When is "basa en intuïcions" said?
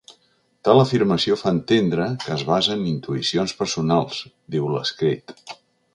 2.49-3.55